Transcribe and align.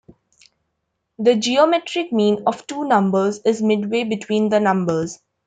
The 1.19 1.35
geometric 1.35 2.11
mean 2.11 2.41
of 2.47 2.65
two 2.65 2.85
numbers 2.87 3.39
is 3.45 3.61
midway 3.61 4.03
between 4.03 4.49
the 4.49 4.59
numbers. 4.59 5.19